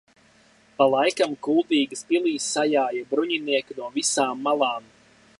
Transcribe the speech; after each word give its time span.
Pa 0.77 0.85
laikam 0.93 1.33
Kuldīgas 1.47 2.01
pilī 2.11 2.33
sajāja 2.45 3.03
bruņinieki 3.11 3.77
no 3.81 3.91
visām 3.99 4.41
malām. 4.49 4.89